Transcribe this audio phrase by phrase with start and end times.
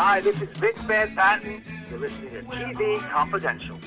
[0.00, 1.60] Hi, this is Big Bad Patton.
[1.90, 3.80] You're listening to TV Confidential.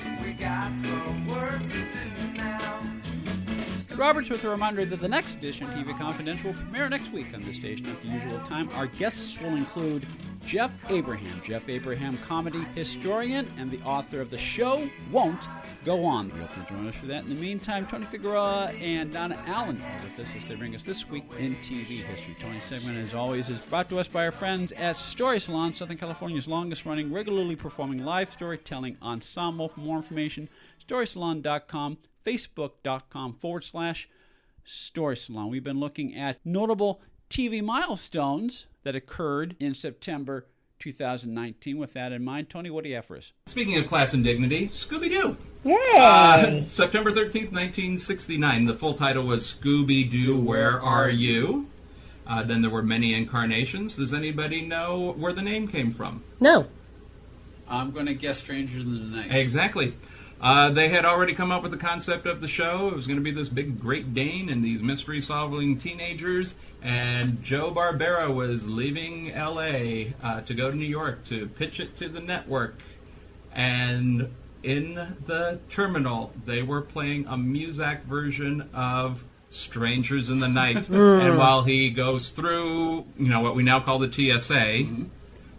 [3.96, 7.26] Roberts with a reminder that the next edition of TV Confidential will premiere next week
[7.34, 8.68] on the station at the usual time.
[8.74, 10.06] Our guests will include
[10.46, 15.40] Jeff Abraham, Jeff Abraham, comedy historian and the author of The Show Won't
[15.84, 16.28] Go On.
[16.28, 17.24] They'll be join us for that.
[17.24, 20.82] In the meantime, Tony Figueroa and Donna Allen are with us as they bring us
[20.82, 22.36] this week in TV history.
[22.40, 25.96] Tony's segment, as always, is brought to us by our friends at Story Salon, Southern
[25.96, 29.68] California's longest running, regularly performing live storytelling ensemble.
[29.68, 30.48] For more information,
[30.86, 34.08] storysalon.com, facebook.com forward slash
[34.64, 35.50] story salon.
[35.50, 40.46] We've been looking at notable TV milestones that occurred in September
[40.78, 41.78] 2019.
[41.78, 43.32] With that in mind, Tony, what do you have for us?
[43.46, 45.36] Speaking of class and dignity, Scooby Doo.
[45.64, 45.76] Yay!
[45.96, 48.64] Uh, September 13th, 1969.
[48.64, 51.68] The full title was Scooby Doo, Where Are You?
[52.26, 53.96] Uh, then there were many incarnations.
[53.96, 56.22] Does anybody know where the name came from?
[56.40, 56.66] no.
[57.68, 59.32] I'm going to guess Strangers in the Night.
[59.34, 59.94] Exactly.
[60.42, 62.88] Uh, they had already come up with the concept of the show.
[62.88, 66.56] It was going to be this big Great Dane and these mystery solving teenagers.
[66.82, 71.96] And Joe Barbera was leaving LA uh, to go to New York to pitch it
[71.98, 72.74] to the network.
[73.52, 74.94] And in
[75.26, 80.88] the terminal, they were playing a Muzak version of Strangers in the Night.
[80.90, 84.86] and while he goes through, you know, what we now call the TSA,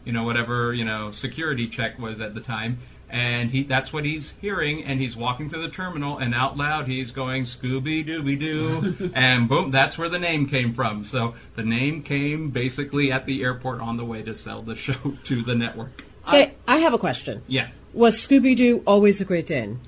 [0.04, 2.80] you know, whatever, you know, security check was at the time.
[3.14, 6.88] And he that's what he's hearing, and he's walking to the terminal, and out loud
[6.88, 11.06] he's going Scooby Dooby Doo, and boom, that's where the name came from.
[11.06, 15.14] So the name came basically at the airport on the way to sell the show
[15.26, 16.04] to the network.
[16.26, 17.44] Hey, I have a question.
[17.48, 17.68] Yeah.
[17.94, 19.80] Was Scooby Doo always a Great Dane?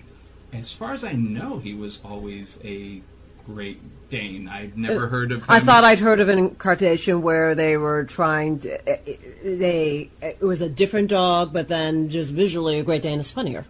[0.54, 3.02] As far as I know, he was always a
[3.46, 3.80] Great
[4.10, 4.48] Dane.
[4.48, 5.46] I'd never heard of him.
[5.50, 8.74] I thought I'd heard of an incarnation where they were trying to.
[8.92, 13.20] uh, uh, They it was a different dog, but then just visually, a Great Dane
[13.20, 13.66] is funnier.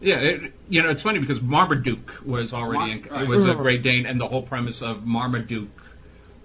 [0.00, 3.28] Yeah, it, you know, it's funny because Marmaduke was already in, Mar- right.
[3.28, 5.68] was a Great Dane, and the whole premise of Marmaduke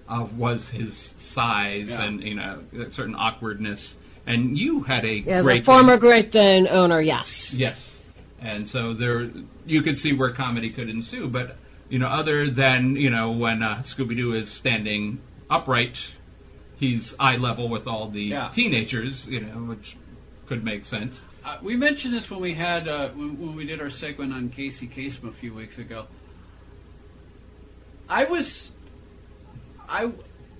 [0.09, 2.03] uh, was his size Yeah.
[2.03, 3.95] and you know a certain awkwardness.
[4.27, 5.99] And you had a As Great a former Dane.
[5.99, 7.53] Great Dane owner, yes.
[7.53, 8.01] yes,
[8.41, 9.29] and so there
[9.65, 11.27] you could see where comedy could ensue.
[11.29, 11.55] But
[11.89, 15.19] you know, other than you know when uh, Scooby Doo is standing
[15.49, 16.11] upright,
[16.77, 18.49] he's eye level with all the Yeah.
[18.53, 19.95] teenagers, you know, which
[20.45, 21.21] could make sense.
[21.43, 24.49] Uh, we mentioned this when we had uh, when, when we did our segment on
[24.49, 26.07] Casey Kasem a few weeks ago.
[28.09, 28.71] I was,
[29.89, 30.11] I,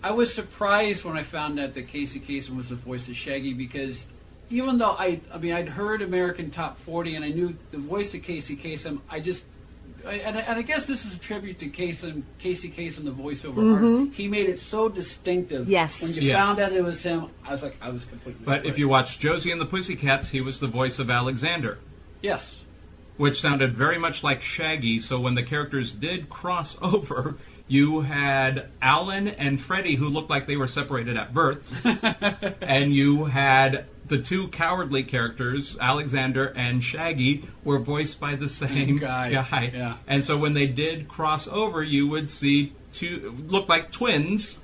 [0.03, 3.53] I was surprised when I found out that Casey Kasem was the voice of Shaggy
[3.53, 4.07] because
[4.50, 8.13] even though I, I mean, I'd heard American Top 40 and I knew the voice
[8.16, 9.54] of Casey Kasem, I just, I,
[10.07, 13.55] and, I, and I guess this is a tribute to Kasem, Casey Kasem, the voiceover
[13.55, 13.95] mm-hmm.
[14.01, 14.17] artist.
[14.17, 15.67] He made it so distinctive.
[15.69, 16.01] Yes.
[16.01, 16.38] When you Yeah.
[16.38, 18.45] found out it was him, I was like, I was completely.
[18.45, 21.77] But if you watch Josie and the Pussycats, he was the voice of Alexander.
[22.21, 22.61] yes.
[23.17, 24.99] which sounded very much like Shaggy.
[24.99, 27.35] So when the characters did cross over,
[27.67, 31.85] you had Alan and Freddie, who looked like they were separated at birth,
[32.61, 38.97] and you had the two cowardly characters, Alexander and Shaggy, were voiced by the same
[38.97, 39.29] guy,
[39.73, 39.97] yeah.
[40.07, 44.59] And so when they did cross over, you would see two look like twins.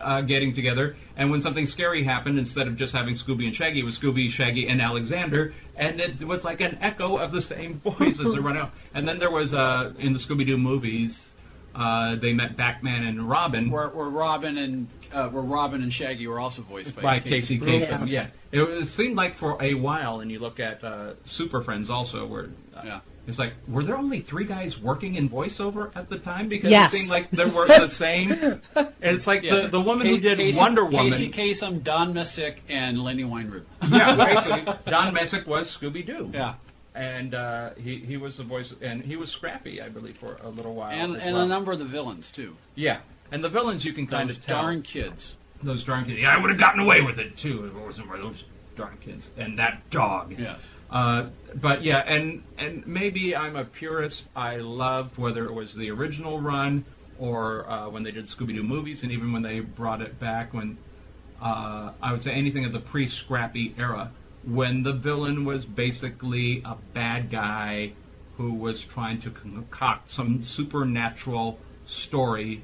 [0.00, 3.80] Uh, getting together, and when something scary happened, instead of just having Scooby and Shaggy,
[3.80, 7.74] it was Scooby, Shaggy, and Alexander, and it was like an echo of the same
[7.84, 8.72] voice as they run out.
[8.92, 11.33] And then there was uh, in the Scooby Doo movies,
[11.74, 16.26] uh, they met Batman and Robin where, where Robin and uh, where Robin and Shaggy
[16.26, 18.00] were also voiced by, by Casey Kasem.
[18.00, 18.10] Yes.
[18.10, 21.88] Yeah, it, it seemed like for a while, and you look at uh, Super Friends
[21.90, 23.00] also, where uh, Yeah.
[23.28, 26.48] it's like, were there only three guys working in voiceover at the time?
[26.48, 26.92] Because Yes.
[26.92, 28.32] it seemed like there were the same.
[28.32, 28.60] And
[29.02, 29.60] it's like Yeah.
[29.62, 31.12] the, the woman Ca- who did Casey, Wonder Woman.
[31.12, 33.64] Casey Kasem, Don Messick, and Lenny Weinrib.
[33.88, 36.28] yeah, basically, Don Messick was Scooby Doo.
[36.34, 36.54] Yeah,
[36.94, 40.48] and uh, he he was the voice, and he was Scrappy, I believe, for a
[40.48, 40.92] little while.
[40.92, 41.44] and and well.
[41.44, 42.56] a number of the villains too.
[42.74, 42.98] Yeah,
[43.32, 44.62] and the villains you can kind Those of tell.
[44.62, 45.34] darn kids.
[45.62, 46.20] those darn kids.
[46.20, 48.44] Yeah, I would have gotten away with it too if it wasn't for those
[48.76, 50.34] darn kids and that dog.
[50.38, 50.58] Yes.
[50.90, 51.26] Uh,
[51.56, 54.28] but yeah, and and maybe I'm a purist.
[54.36, 56.84] I loved whether it was the original run
[57.18, 60.52] or uh, when they did Scooby Doo movies, and even when they brought it back
[60.52, 60.76] when
[61.40, 64.10] uh, I would say anything of the pre-Scrappy era,
[64.46, 67.92] when the villain was basically a bad guy
[68.36, 72.62] who was trying to concoct some supernatural story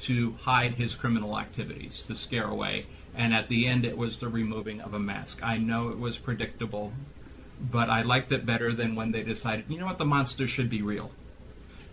[0.00, 2.86] to hide his criminal activities, to scare away.
[3.14, 5.40] And at the end, it was the removing of a mask.
[5.42, 6.92] I know it was predictable,
[7.60, 10.70] but I liked it better than when they decided, you know what, the monster should
[10.70, 11.10] be real.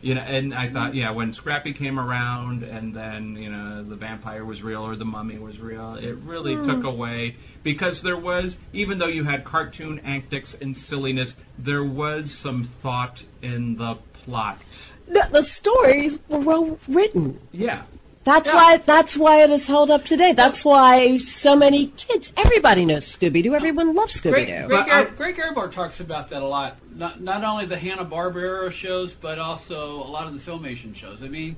[0.01, 3.95] You know, and I thought, yeah, when Scrappy came around, and then you know the
[3.95, 6.65] vampire was real or the mummy was real, it really hmm.
[6.67, 12.31] took away because there was, even though you had cartoon antics and silliness, there was
[12.31, 14.61] some thought in the plot.
[15.07, 17.39] The, the stories were well written.
[17.51, 17.83] Yeah,
[18.27, 18.55] That's Yeah.
[18.55, 18.77] why.
[18.85, 20.33] That's why it is held up today.
[20.33, 22.33] That's why so many kids.
[22.35, 23.55] Everybody knows Scooby Doo.
[23.55, 24.67] Everyone loves Scooby Doo.
[24.67, 26.75] Greg, But I- Gar- Greg Ehrbar talks about that a lot.
[26.93, 31.23] Not, not only the Hanna Barbera shows, but also a lot of the Filmation shows.
[31.23, 31.55] I mean,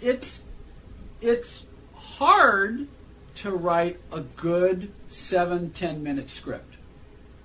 [0.00, 0.44] it's
[1.20, 1.62] it's
[1.94, 2.86] hard
[3.36, 6.74] to write a good seven ten minute script,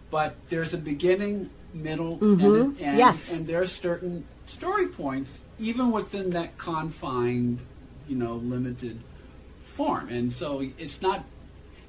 [0.10, 2.98] but there's a beginning, middle, and an end, Mm-hmm.
[2.98, 3.34] Yes.
[3.34, 7.60] and there are certain story points even within that confined,
[8.10, 9.00] you know, limited
[9.64, 11.24] form, and so it's not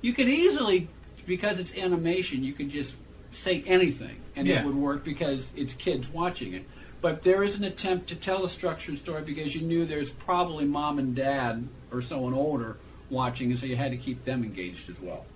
[0.02, 0.88] you could easily,
[1.26, 2.94] because it's animation, you could just
[3.32, 4.60] say anything and Yeah.
[4.60, 6.64] it would work because it's kids watching it.
[7.02, 10.64] But there is an attempt to tell a structured story because you knew there's probably
[10.64, 12.76] mom and dad or someone older
[13.10, 15.26] watching, and so you had to keep them engaged as well.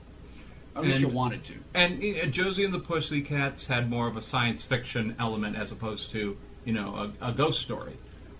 [0.77, 1.55] Least And- you wanted to.
[1.75, 6.11] and know, Josie and the Pussycats had more of a science fiction element as opposed
[6.13, 7.93] to you know a, a ghost story.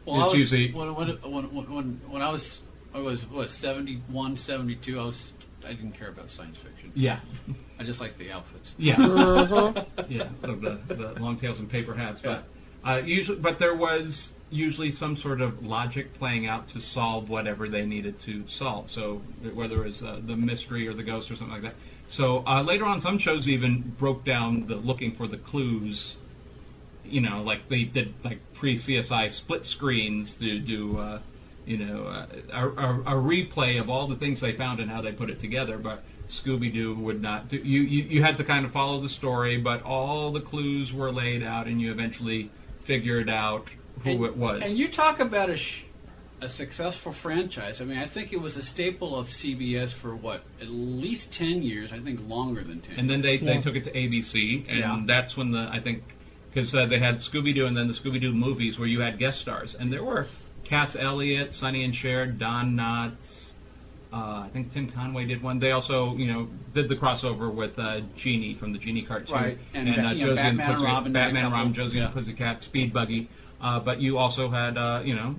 [0.05, 2.61] Well, I it's was, usually when, when, when, when, when I was
[2.95, 5.33] I was what 71, 72, I was
[5.65, 6.93] I didn't care about science fiction.
[6.95, 7.21] yeah,
[7.79, 8.75] I just liked the outfits.
[8.79, 8.97] yeah.
[9.01, 9.85] Uh-huh.
[10.09, 12.21] yeah, the, the long tails and paper hats.
[12.21, 12.45] But
[12.85, 17.69] uh, usually, but there was usually some sort of logic playing out to solve whatever
[17.69, 18.91] they needed to solve.
[18.91, 19.17] So
[19.55, 21.75] whether it was uh, the mystery or the ghost or something like that.
[22.07, 26.17] So uh, later on, some shows even broke down the looking for the clues.
[27.05, 30.99] You know, like they did like pre CSI split screens to do.
[30.99, 31.19] Uh,
[31.67, 35.01] you know, uh, a, a, a replay of all the things they found and how
[35.01, 37.49] they put it together, but Scooby Doo would not.
[37.49, 40.93] Do, you, you you had to kind of follow the story, but all the clues
[40.93, 42.51] were laid out, and you eventually
[42.83, 43.69] figured out
[44.03, 44.63] who and, it was.
[44.63, 45.85] And you talk about a, sh-
[46.41, 47.81] a successful franchise.
[47.81, 51.63] I mean, I think it was a staple of CBS for what at least ten
[51.63, 51.93] years.
[51.93, 52.99] I think longer than ten.
[52.99, 55.03] And then they, they took it to ABC, and Yeah.
[55.07, 56.03] that's when the I think
[56.55, 59.19] because uh, they had Scooby Doo and then the Scooby Doo movies where you had
[59.19, 60.27] guest stars, and there were
[60.63, 63.51] Cass Elliot, Sonny and Cher, Don Knotts.
[64.13, 65.59] Uh, I think Tim Conway did one.
[65.59, 69.59] They also, you know, did the crossover with uh, Jeannie from the Jeannie cartoon, Right,
[69.75, 71.53] and and, uh, know, Josie and Batman and Pussy, Robin Batman and.
[71.53, 72.05] Robin, Josie Yeah.
[72.05, 73.29] and Pussycat, Speed Buggy.
[73.61, 75.35] Uh, but you also had, uh, you know,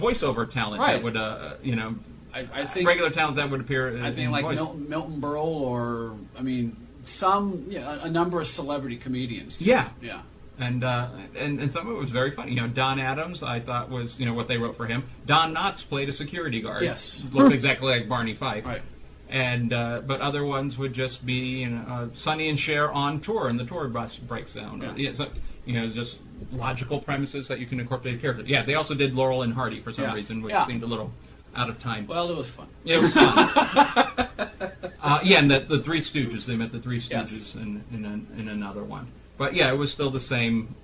[0.00, 0.94] voiceover talent Right.
[0.94, 1.96] that would, uh, you know,
[2.32, 3.88] I, I think regular talent that would appear.
[4.02, 6.76] I in think like Milton Berle or I mean
[7.06, 9.60] some you know, a number of celebrity comedians.
[9.60, 10.22] Yeah, Yeah.
[10.58, 12.52] and uh, and and some of it was very funny.
[12.52, 15.04] You know, Don Adams, I thought was you know what they wrote for him.
[15.26, 16.82] Don Knotts played a security guard.
[16.82, 17.22] Yes.
[17.32, 18.64] looked exactly like Barney Fife.
[18.66, 18.82] Right.
[19.28, 23.20] And uh, but other ones would just be you know uh, Sonny and Cher on
[23.20, 24.80] tour, and the tour bus breaks down.
[24.82, 24.94] Yeah.
[24.96, 25.28] Yeah, so,
[25.64, 26.18] you know, just
[26.52, 28.44] logical premises that you can incorporate a character.
[28.46, 30.14] Yeah, they also did Laurel and Hardy for some Yeah.
[30.14, 30.64] reason, which Yeah.
[30.66, 31.10] seemed a little
[31.56, 32.06] out of time.
[32.06, 32.68] Well, it was fun.
[32.84, 34.68] It was fun.
[35.06, 36.46] uh, yeah, and the, the Three Stooges.
[36.46, 37.32] They met the Three Yes.
[37.32, 39.08] Stooges in in, an, in another one.
[39.38, 40.74] But yeah, it was still the same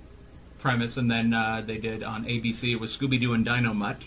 [0.59, 0.97] premise.
[0.97, 2.71] And then uh, they did on ABC.
[2.71, 4.03] It was Scooby Doo and Dynomutt,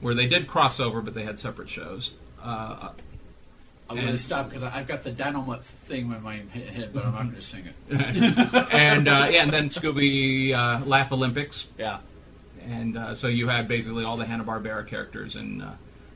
[0.00, 2.14] where they did crossover, but they had separate shows.
[2.42, 2.90] Uh,
[3.88, 7.12] I'm going to stop because I've got the Dynamite thing in my head, but I'm
[7.12, 7.74] not going to sing it.
[8.72, 11.66] and uh, yeah, and then Scooby uh, Laff-A-Lympics.
[11.78, 11.98] Yeah.
[12.66, 15.72] and uh, so you had basically all the Hanna Barbera characters and uh,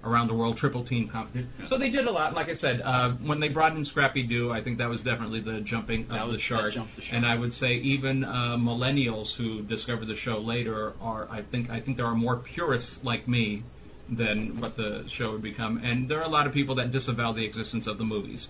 [0.08, 1.50] around the world triple team competition.
[1.66, 2.34] So they did a lot.
[2.34, 5.40] Like I said, uh, when they brought in Scrappy Doo, I think that was definitely
[5.40, 6.74] the jumping That of was- the shark.
[6.96, 7.12] the shark.
[7.12, 11.70] And I would say even uh, millennials who discovered the show later are, I think,
[11.70, 13.62] I think there are more purists like me
[14.08, 15.80] than what the show would become.
[15.84, 18.48] And there are a lot of people that disavow the existence of the movies.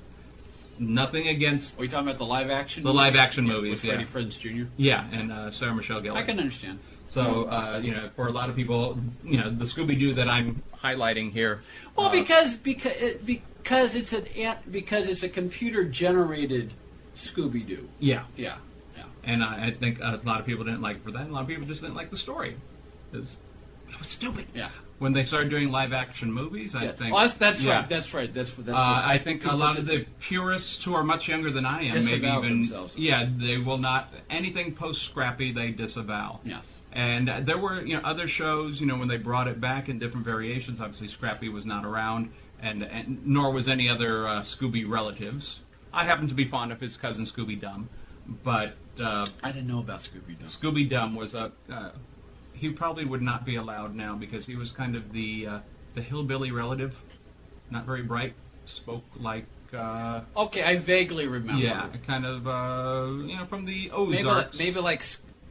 [0.81, 2.85] Nothing against, Are you talking about the live action?
[2.85, 2.97] The movies?
[2.99, 4.09] live action Yeah, movies, with Freddie yeah.
[4.09, 4.71] Prinze Jr.
[4.77, 6.15] yeah, and uh, Sarah Michelle Gellar.
[6.19, 6.79] I can understand.
[7.09, 10.29] So, uh, you know, for a lot of people, you know, the Scooby Doo that
[10.29, 11.63] I'm highlighting here.
[11.97, 16.73] Well, uh, because because because it's an ant- because it's a computer generated
[17.17, 17.89] Scooby Doo.
[17.99, 18.57] yeah, Yeah.
[18.97, 19.05] Yeah.
[19.25, 21.23] and I, I think a lot of people didn't like it for that.
[21.23, 22.57] and A lot of people just didn't like the story.
[23.13, 23.37] It was,
[23.91, 24.47] it was stupid.
[24.55, 24.69] Yeah.
[24.99, 26.93] When they started doing live action movies, I Yeah.
[26.93, 27.79] think Well, that's that's yeah.
[27.81, 27.89] right.
[27.89, 28.33] That's right.
[28.35, 28.67] That's what.
[28.67, 31.65] That's Uh, what I think a lot of the purists who are much younger than
[31.65, 32.97] I am, maybe even themselves.
[32.97, 36.41] yeah, they will not anything post Scrappy they disavow.
[36.45, 36.65] Yes.
[36.93, 39.89] And uh, there were you know other shows you know when they brought it back
[39.89, 40.81] in different variations.
[40.81, 42.31] Obviously, Scrappy was not around,
[42.61, 45.61] and, and nor was any other uh, Scooby relatives.
[45.93, 47.89] I happen to be fond of his cousin Scooby Dum,
[48.43, 50.45] but uh, I didn't know about Scooby Doo.
[50.45, 51.91] Scooby Dum was a uh,
[52.55, 55.59] he probably would not be allowed now because he was kind of the uh,
[55.95, 56.97] the hillbilly relative,
[57.71, 58.35] not very bright,
[58.67, 59.45] spoke like.
[59.77, 61.61] Uh, Okay, I vaguely remember.
[61.63, 64.25] yeah, kind of, uh, you know, from the Maybe Ozarks.
[64.27, 65.05] like, maybe like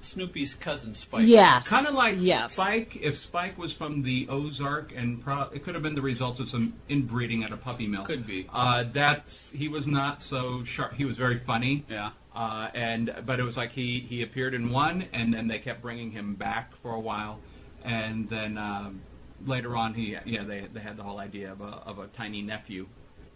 [0.07, 1.25] Snoopy's cousin Spike.
[1.25, 1.67] Yes.
[1.67, 2.53] Kind of like yes.
[2.53, 2.97] Spike.
[3.01, 6.49] If Spike was from the Ozark, and pro- it could have been the result of
[6.49, 8.03] some inbreeding at a puppy mill.
[8.03, 8.47] Could be.
[8.51, 10.93] Uh, that's he was not so sharp.
[10.93, 11.85] He was very funny.
[11.89, 12.11] Yeah.
[12.35, 15.81] Uh, and but it was like he he appeared in one, and then they kept
[15.81, 17.39] bringing him back for a while,
[17.83, 19.01] and then um,
[19.45, 22.41] later on he yeah they they had the whole idea of a of a tiny
[22.41, 22.87] nephew,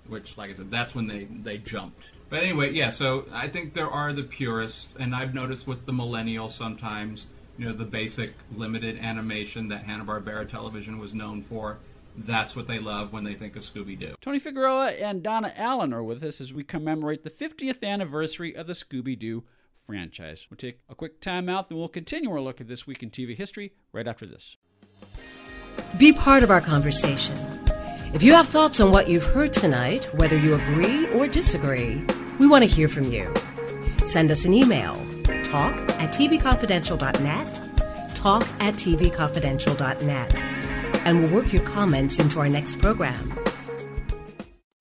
[0.08, 2.06] which like I said that's when they they jumped.
[2.32, 2.92] But anyway, yeah.
[2.92, 7.66] So I think there are the purists, and I've noticed with the millennials sometimes, you
[7.66, 11.78] know, the basic limited animation that Hanna Barbera television was known for.
[12.16, 14.16] That's what they love when they think of Scooby Doo.
[14.22, 18.66] Tony Figueroa and Donna Allen are with us as we commemorate the 50th anniversary of
[18.66, 19.44] the Scooby Doo
[19.84, 20.48] franchise.
[20.50, 23.10] We'll take a quick time out, then we'll continue our look at this week in
[23.10, 24.56] TV history right after this.
[25.98, 27.36] Be part of our conversation.
[28.14, 32.06] If you have thoughts on what you've heard tonight, whether you agree or disagree,
[32.42, 33.32] we want to hear from you.
[34.04, 34.96] Send us an email
[35.44, 37.62] talk at tvconfidential.net,
[38.16, 40.36] talk at tvconfidential.net,
[41.06, 43.41] and we'll work your comments into our next program.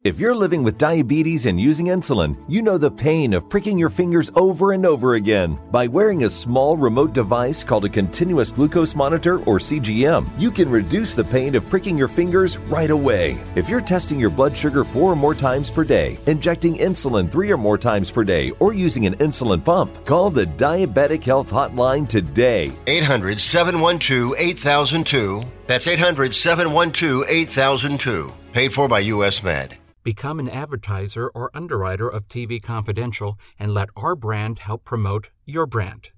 [0.02, 3.90] If you're living with diabetes and using insulin, you know the pain of pricking your
[3.90, 5.58] fingers over and over again.
[5.70, 10.70] By wearing a small remote device called a continuous glucose monitor or CGM, you can
[10.70, 13.38] reduce the pain of pricking your fingers right away.
[13.56, 17.50] If you're testing your blood sugar four or more times per day, injecting insulin three
[17.50, 22.08] or more times per day, or using an insulin pump, call the Diabetic Health Hotline
[22.08, 22.72] today.
[22.86, 25.42] 800 712 8002.
[25.66, 28.32] That's 800 712 8002.
[28.54, 29.42] Paid for by U.S.
[29.42, 29.79] Med.
[30.02, 35.66] Become an advertiser or underwriter of TV Confidential and let our brand help promote your
[35.66, 36.08] brand.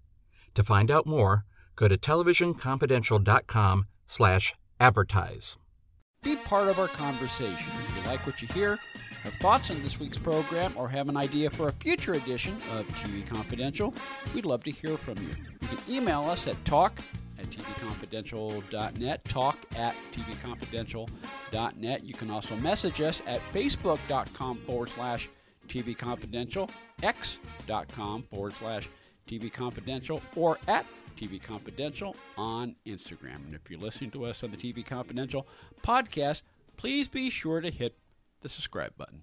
[0.54, 5.56] To find out more, go to televisionconfidential.com slash advertise.
[6.22, 7.72] Be part of our conversation.
[7.88, 8.78] If you like what you hear,
[9.24, 12.86] have thoughts on this week's program, or have an idea for a future edition of
[12.88, 13.92] TV Confidential,
[14.32, 15.34] we'd love to hear from you.
[15.60, 17.00] You can email us at talk
[17.38, 19.96] at tvconfidential.net, talk at
[21.52, 22.04] tvconfidential.net.
[22.04, 25.28] You can also message us at facebook.com forward slash
[25.68, 26.68] TV tvconfidential,
[27.02, 28.88] x.com forward slash
[29.28, 30.84] tvconfidential, or at
[31.16, 33.46] TV Confidential on Instagram.
[33.46, 35.46] And if you're listening to us on the TV Confidential
[35.82, 36.42] podcast,
[36.76, 37.96] please be sure to hit
[38.40, 39.22] the subscribe button.